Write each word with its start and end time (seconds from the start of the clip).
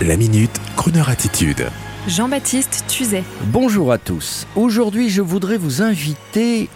La 0.00 0.16
minute, 0.16 0.60
Kroneur 0.74 1.10
attitude. 1.10 1.68
Jean-Baptiste 2.08 2.84
Tuzet. 2.88 3.22
Bonjour 3.46 3.92
à 3.92 3.98
tous. 3.98 4.48
Aujourd'hui, 4.56 5.10
je 5.10 5.22
voudrais 5.22 5.58
vous 5.58 5.80
inviter 5.80 6.68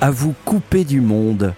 à 0.00 0.10
vous 0.10 0.34
couper 0.44 0.84
du 0.84 1.00
monde, 1.00 1.54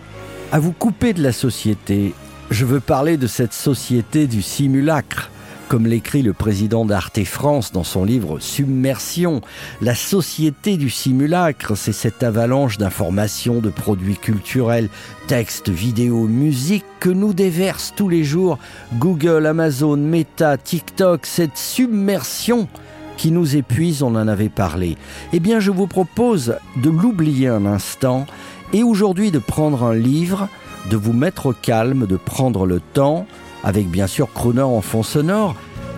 à 0.52 0.58
vous 0.58 0.72
couper 0.72 1.14
de 1.14 1.22
la 1.22 1.32
société. 1.32 2.12
Je 2.50 2.66
veux 2.66 2.80
parler 2.80 3.16
de 3.16 3.26
cette 3.26 3.54
société 3.54 4.26
du 4.26 4.42
simulacre 4.42 5.30
comme 5.68 5.86
l'écrit 5.86 6.22
le 6.22 6.32
président 6.32 6.84
d'Arte 6.84 7.24
France 7.24 7.72
dans 7.72 7.84
son 7.84 8.04
livre 8.04 8.38
Submersion. 8.38 9.40
La 9.80 9.94
société 9.94 10.76
du 10.76 10.90
simulacre, 10.90 11.76
c'est 11.76 11.92
cette 11.92 12.22
avalanche 12.22 12.78
d'informations, 12.78 13.60
de 13.60 13.70
produits 13.70 14.16
culturels, 14.16 14.88
textes, 15.26 15.70
vidéos, 15.70 16.26
musique 16.26 16.84
que 17.00 17.08
nous 17.08 17.32
déversent 17.32 17.92
tous 17.96 18.08
les 18.08 18.24
jours 18.24 18.58
Google, 18.94 19.46
Amazon, 19.46 19.96
Meta, 19.96 20.56
TikTok, 20.56 21.26
cette 21.26 21.56
submersion 21.56 22.68
qui 23.16 23.30
nous 23.30 23.56
épuise, 23.56 24.02
on 24.02 24.16
en 24.16 24.28
avait 24.28 24.48
parlé. 24.48 24.96
Eh 25.32 25.40
bien, 25.40 25.60
je 25.60 25.70
vous 25.70 25.86
propose 25.86 26.56
de 26.82 26.90
l'oublier 26.90 27.48
un 27.48 27.64
instant 27.64 28.26
et 28.72 28.82
aujourd'hui 28.82 29.30
de 29.30 29.38
prendre 29.38 29.84
un 29.84 29.94
livre, 29.94 30.48
de 30.90 30.96
vous 30.96 31.12
mettre 31.12 31.46
au 31.46 31.52
calme, 31.52 32.06
de 32.06 32.16
prendre 32.16 32.66
le 32.66 32.80
temps, 32.80 33.26
avec 33.64 33.88
bien 33.88 34.06
sûr 34.06 34.32
Croner 34.32 34.62
en 34.62 34.82
fond 34.82 35.02
sonore, 35.02 35.56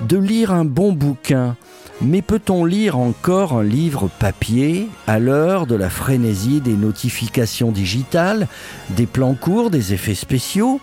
de 0.08 0.16
lire 0.16 0.52
un 0.52 0.64
bon 0.64 0.92
bouquin. 0.92 1.56
Mais 2.00 2.22
peut-on 2.22 2.64
lire 2.64 2.98
encore 2.98 3.54
un 3.54 3.62
livre 3.62 4.08
papier 4.20 4.88
à 5.06 5.18
l'heure 5.18 5.66
de 5.66 5.74
la 5.74 5.90
frénésie 5.90 6.60
des 6.60 6.76
notifications 6.76 7.72
digitales, 7.72 8.48
des 8.90 9.06
plans 9.06 9.34
courts, 9.34 9.70
des 9.70 9.94
effets 9.94 10.14
spéciaux? 10.14 10.80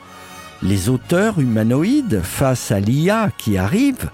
Les 0.62 0.90
auteurs 0.90 1.40
humanoïdes, 1.40 2.22
face 2.24 2.72
à 2.72 2.80
l'IA 2.80 3.30
qui 3.38 3.58
arrive, 3.58 4.10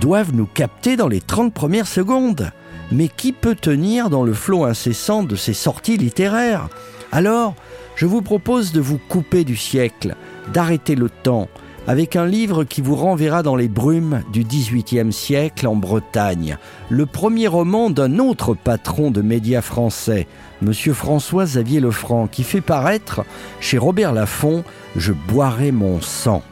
doivent 0.00 0.34
nous 0.34 0.46
capter 0.46 0.96
dans 0.96 1.08
les 1.08 1.20
30 1.20 1.52
premières 1.52 1.88
secondes. 1.88 2.50
Mais 2.90 3.08
qui 3.08 3.32
peut 3.32 3.56
tenir 3.56 4.08
dans 4.08 4.22
le 4.22 4.32
flot 4.32 4.64
incessant 4.64 5.22
de 5.22 5.36
ces 5.36 5.52
sorties 5.52 5.98
littéraires? 5.98 6.68
Alors, 7.12 7.54
je 7.94 8.06
vous 8.06 8.22
propose 8.22 8.72
de 8.72 8.80
vous 8.80 8.98
couper 9.08 9.44
du 9.44 9.56
siècle, 9.56 10.14
d'arrêter 10.52 10.94
le 10.94 11.10
temps, 11.10 11.48
avec 11.88 12.16
un 12.16 12.26
livre 12.26 12.64
qui 12.64 12.82
vous 12.82 12.94
renverra 12.94 13.42
dans 13.42 13.56
les 13.56 13.66
brumes 13.66 14.22
du 14.30 14.44
XVIIIe 14.44 15.10
siècle 15.10 15.66
en 15.66 15.74
Bretagne, 15.74 16.58
le 16.90 17.06
premier 17.06 17.46
roman 17.46 17.88
d'un 17.88 18.18
autre 18.18 18.52
patron 18.52 19.10
de 19.10 19.22
médias 19.22 19.62
français, 19.62 20.26
M. 20.60 20.74
François-Xavier 20.74 21.80
Lefranc, 21.80 22.26
qui 22.26 22.44
fait 22.44 22.60
paraître 22.60 23.24
chez 23.58 23.78
Robert 23.78 24.12
Laffont 24.12 24.64
Je 24.96 25.14
boirai 25.14 25.72
mon 25.72 26.02
sang. 26.02 26.42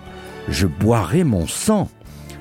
Je 0.49 0.67
boirai 0.67 1.23
mon 1.23 1.47
sang. 1.47 1.91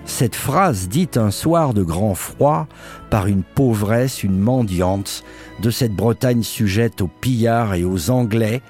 Cette 0.05 0.35
phrase 0.35 0.87
dite 0.87 1.17
un 1.17 1.31
soir 1.31 1.73
de 1.73 1.83
grand 1.83 2.15
froid 2.15 2.67
par 3.09 3.27
une 3.27 3.43
pauvresse, 3.43 4.23
une 4.23 4.39
mendiante 4.39 5.25
de 5.61 5.69
cette 5.69 5.95
Bretagne 5.95 6.43
sujette 6.43 7.01
aux 7.01 7.09
pillards 7.19 7.73
et 7.73 7.83
aux 7.83 8.09
Anglais 8.09 8.61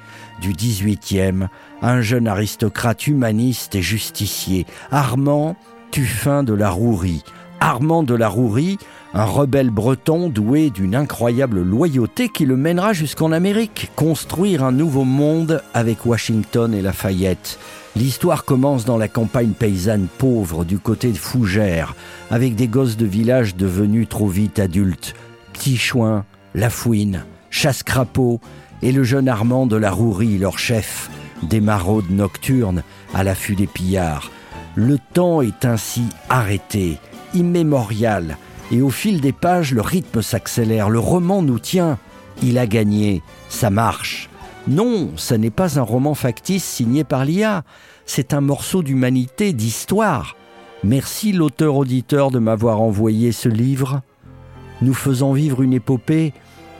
du 0.41 0.53
XVIIIe, 0.53 1.47
un 1.85 2.01
jeune 2.01 2.27
aristocrate 2.27 3.05
humaniste 3.05 3.75
et 3.75 3.81
justicier, 3.83 4.65
Armand 4.91 5.55
Tuffin 5.91 6.41
de 6.41 6.53
la 6.53 6.71
Rouerie. 6.71 7.23
Armand 7.59 8.01
de 8.01 8.15
la 8.15 8.27
Rouerie, 8.27 8.79
un 9.13 9.23
rebelle 9.23 9.69
breton 9.69 10.29
doué 10.29 10.71
d'une 10.71 10.95
incroyable 10.95 11.61
loyauté 11.61 12.29
qui 12.29 12.45
le 12.45 12.57
mènera 12.57 12.93
jusqu'en 12.93 13.31
Amérique, 13.31 13.91
construire 13.95 14.63
un 14.63 14.71
nouveau 14.71 15.03
monde 15.03 15.61
avec 15.75 16.07
Washington 16.07 16.73
et 16.73 16.81
Lafayette. 16.81 17.59
L'histoire 17.95 18.45
commence 18.45 18.85
dans 18.85 18.97
la 18.97 19.07
campagne 19.07 19.51
paysanne 19.51 20.07
pauvre 20.17 20.65
du 20.65 20.79
côté 20.79 21.11
de 21.11 21.17
Fougères, 21.17 21.95
avec 22.31 22.55
des 22.55 22.67
gosses 22.67 22.97
de 22.97 23.05
village 23.05 23.55
devenus 23.55 24.09
trop 24.09 24.27
vite 24.27 24.57
adultes. 24.57 25.13
Petit 25.53 25.77
Chouin, 25.77 26.25
La 26.55 26.71
Fouine, 26.71 27.25
Chasse-Crapaud 27.51 28.41
et 28.81 28.91
le 28.91 29.03
jeune 29.03 29.29
Armand 29.29 29.67
de 29.67 29.77
la 29.77 29.91
Rouerie, 29.91 30.39
leur 30.39 30.57
chef, 30.57 31.09
des 31.45 31.61
maraudes 31.61 32.09
nocturnes 32.09 32.83
à 33.13 33.23
l'affût 33.23 33.55
des 33.55 33.67
pillards. 33.67 34.31
Le 34.75 34.97
temps 35.13 35.41
est 35.41 35.65
ainsi 35.65 36.03
arrêté, 36.29 36.97
immémorial, 37.33 38.37
et 38.71 38.81
au 38.81 38.89
fil 38.89 39.21
des 39.21 39.31
pages, 39.31 39.73
le 39.73 39.81
rythme 39.81 40.21
s'accélère, 40.21 40.89
le 40.89 40.99
roman 40.99 41.41
nous 41.41 41.59
tient. 41.59 41.97
Il 42.43 42.57
a 42.57 42.67
gagné, 42.67 43.21
ça 43.47 43.69
marche. 43.69 44.29
Non, 44.67 45.11
ce 45.15 45.35
n'est 45.35 45.51
pas 45.51 45.79
un 45.79 45.83
roman 45.83 46.15
factice 46.15 46.63
signé 46.63 47.03
par 47.03 47.23
l'IA, 47.23 47.63
c'est 48.05 48.33
un 48.33 48.41
morceau 48.41 48.81
d'humanité, 48.83 49.53
d'histoire. 49.53 50.35
Merci 50.83 51.31
l'auteur-auditeur 51.31 52.31
de 52.31 52.39
m'avoir 52.39 52.81
envoyé 52.81 53.31
ce 53.31 53.49
livre. 53.49 54.01
Nous 54.81 54.93
faisons 54.93 55.33
vivre 55.33 55.61
une 55.61 55.73
épopée 55.73 56.33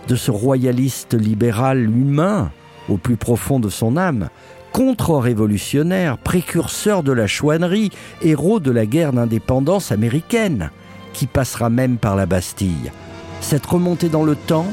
de 0.08 0.16
ce 0.16 0.32
royaliste 0.32 1.14
libéral 1.14 1.84
humain 1.84 2.52
au 2.90 2.98
plus 2.98 3.18
profond 3.18 3.60
de 3.60 3.70
son 3.70 3.98
âme, 3.98 4.30
contre-révolutionnaire, 4.76 6.18
précurseur 6.18 7.02
de 7.02 7.14
la 7.14 7.28
chouannerie, 7.28 7.92
héros 8.22 8.60
de 8.60 8.72
la 8.72 8.86
guerre 8.86 9.14
d'indépendance 9.14 9.94
américaine, 9.94 10.70
qui 11.14 11.28
passera 11.28 11.70
même 11.70 11.96
par 11.96 12.18
la 12.18 12.26
Bastille. 12.26 12.92
Cette 13.40 13.66
remontée 13.66 14.10
dans 14.10 14.26
le 14.26 14.36
temps 14.36 14.68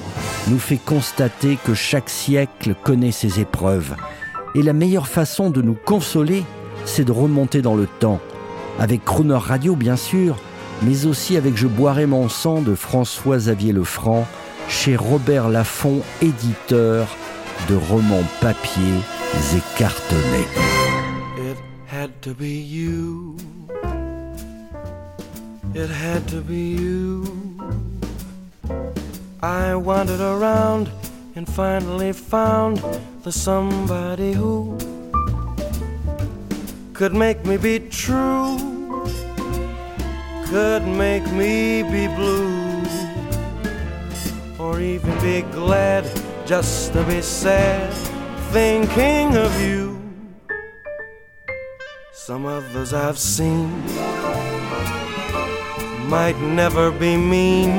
nous 0.49 0.59
fait 0.59 0.81
constater 0.85 1.57
que 1.65 1.75
chaque 1.75 2.11
siècle 2.11 2.75
connaît 2.83 3.13
ses 3.13 3.39
épreuves. 3.39 3.95
Et 4.57 4.63
la 4.63 4.73
meilleure 4.73 5.07
façon 5.07 5.51
de 5.51 5.63
nous 5.63 5.77
consoler, 5.85 6.43
c'est 6.85 7.05
de 7.05 7.13
remonter 7.13 7.63
dans 7.63 7.77
le 7.77 7.87
temps. 7.87 8.19
Avec 8.81 9.05
Crooner 9.05 9.39
Radio, 9.39 9.77
bien 9.77 9.95
sûr, 9.95 10.37
mais 10.83 11.07
aussi 11.07 11.37
avec 11.37 11.57
Je 11.57 11.69
boirai 11.69 12.07
mon 12.07 12.29
sang 12.29 12.61
de 12.61 12.75
François-Xavier 12.75 13.73
Lefranc, 13.73 14.27
chez 14.67 14.97
Robert 14.97 15.49
Laffont, 15.49 16.03
éditeur 16.21 17.07
de 17.69 17.77
romans 17.77 18.25
papier 18.41 19.03
et. 19.35 20.47
It 21.39 21.57
had 21.87 22.11
to 22.23 22.35
be 22.35 22.61
you. 22.61 23.37
It 25.75 25.89
had 25.89 26.27
to 26.29 26.41
be 26.41 26.77
you. 26.77 27.25
I 29.43 29.75
wandered 29.75 30.21
around 30.21 30.91
and 31.35 31.49
finally 31.49 32.13
found 32.13 32.79
the 33.23 33.33
somebody 33.33 34.33
who 34.33 34.77
could 36.93 37.15
make 37.15 37.45
me 37.45 37.57
be 37.57 37.79
true, 37.79 38.59
could 40.47 40.87
make 40.87 41.27
me 41.33 41.83
be 41.83 42.07
blue, 42.17 42.83
or 44.59 44.81
even 44.81 45.19
be 45.21 45.43
glad 45.53 46.05
just 46.47 46.93
to 46.93 47.05
be 47.05 47.23
sad 47.23 47.93
thinking 48.53 49.37
of 49.37 49.61
you. 49.61 50.01
Some 52.13 52.47
others 52.47 52.93
I've 52.93 53.19
seen 53.19 53.71
might 56.09 56.39
never 56.41 56.91
be 56.91 57.17
mean 57.17 57.71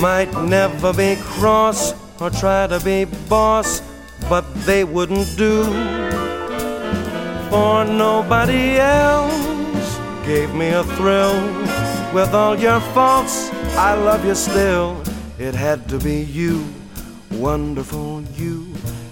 might 0.00 0.32
never 0.44 0.92
be 0.92 1.16
cross 1.20 1.94
or 2.20 2.30
try 2.30 2.66
to 2.66 2.80
be 2.80 3.04
boss, 3.28 3.82
but 4.28 4.42
they 4.64 4.84
wouldn't 4.84 5.36
do. 5.36 5.64
For 7.50 7.84
nobody 7.84 8.78
else 8.78 9.98
gave 10.24 10.54
me 10.54 10.68
a 10.70 10.84
thrill. 10.96 11.34
With 12.14 12.32
all 12.34 12.58
your 12.58 12.80
faults, 12.94 13.50
I 13.76 13.94
love 13.94 14.24
you 14.24 14.34
still. 14.34 15.02
It 15.38 15.54
had 15.54 15.88
to 15.90 15.98
be 15.98 16.22
you, 16.22 16.64
wonderful 17.32 18.22
you. 18.36 18.66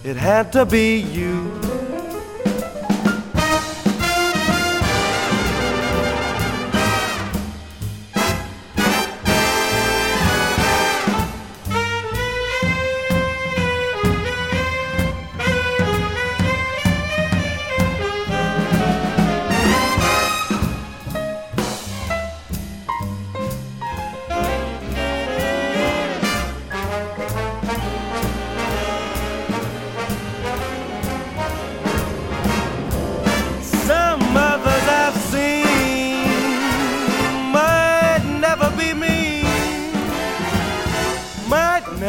It 0.05 0.17
had 0.17 0.53
to 0.53 0.65
be 0.65 0.99
you. 0.99 1.68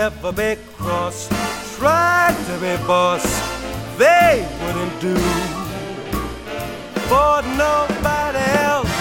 have 0.10 0.26
a 0.26 0.32
big 0.32 0.58
cross. 0.74 1.28
Tried 1.78 2.36
to 2.48 2.54
be 2.60 2.76
boss, 2.88 3.24
they 3.98 4.48
wouldn't 4.62 5.00
do. 5.00 5.16
For 7.10 7.36
nobody 7.66 8.46
else 8.68 8.94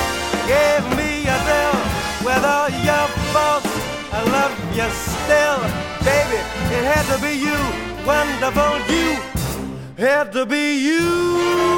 gave 0.46 0.84
me 0.98 1.10
a 1.34 1.38
thrill. 1.46 1.78
Whether 2.26 2.58
you're 2.84 3.10
false, 3.32 3.70
I 4.12 4.20
love 4.36 4.54
you 4.76 4.88
still. 5.08 5.60
Baby, 6.04 6.40
it 6.76 6.84
had 6.92 7.04
to 7.12 7.18
be 7.26 7.32
you, 7.46 7.58
wonderful 8.06 8.76
you. 8.94 9.08
Had 9.96 10.32
to 10.32 10.44
be 10.46 10.78
you. 10.88 11.77